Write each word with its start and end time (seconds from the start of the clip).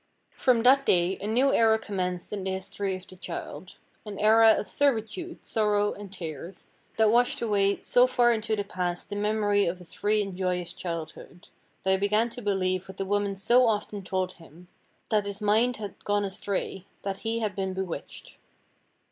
From 0.35 0.63
that 0.63 0.83
day 0.83 1.19
a 1.21 1.27
new 1.27 1.53
era 1.53 1.77
commenced 1.77 2.33
in 2.33 2.43
the 2.43 2.49
history 2.49 2.95
of 2.95 3.05
the 3.05 3.15
child. 3.15 3.75
An 4.03 4.17
era 4.17 4.51
of 4.57 4.67
servitude, 4.67 5.45
sorrow, 5.45 5.93
and 5.93 6.11
tears, 6.11 6.71
that 6.97 7.11
washed 7.11 7.39
away 7.39 7.79
so 7.81 8.07
far 8.07 8.33
into 8.33 8.55
the 8.55 8.63
past 8.63 9.09
the 9.09 9.15
memory 9.15 9.65
of 9.67 9.77
his 9.77 9.93
free 9.93 10.23
and 10.23 10.35
joyous 10.35 10.73
childhood, 10.73 11.49
that 11.83 11.91
he 11.91 11.97
began 11.97 12.29
to 12.29 12.41
believe 12.41 12.87
what 12.89 12.97
the 12.97 13.05
woman 13.05 13.35
so 13.35 13.67
often 13.67 14.01
told 14.03 14.33
him, 14.33 14.69
that 15.11 15.27
his 15.27 15.39
mind 15.39 15.77
had 15.77 16.03
gone 16.03 16.25
astray, 16.25 16.87
that 17.03 17.17
he 17.17 17.41
had 17.41 17.55
been 17.55 17.75
bewitched. 17.75 18.37